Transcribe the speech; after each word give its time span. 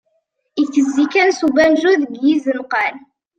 Itezzi 0.63 1.03
kan 1.13 1.29
s 1.37 1.39
ubanju 1.47 1.91
deg 2.01 2.13
izenqan. 2.33 2.95